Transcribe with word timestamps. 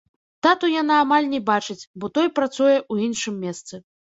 Тату 0.45 0.69
яна 0.81 0.95
амаль 1.03 1.29
не 1.35 1.41
бачыць, 1.51 1.79
бо 1.99 2.05
той 2.17 2.27
працуе 2.41 2.75
ў 2.93 2.95
іншым 3.11 3.35
месцы. 3.45 3.85